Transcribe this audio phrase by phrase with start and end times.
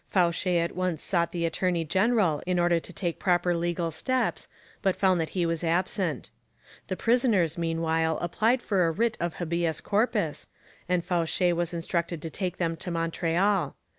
[0.11, 4.47] Fauché at once sought the attorney general, in order to take proper legal steps,
[4.81, 6.31] but found that he was absent.
[6.87, 10.47] The prisoners meanwhile applied for a writ of habeas corpus,
[10.89, 13.75] and Fauché was instructed to take them to Montreal.